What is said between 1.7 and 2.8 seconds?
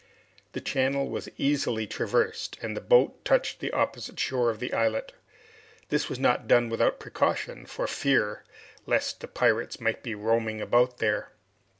traversed, and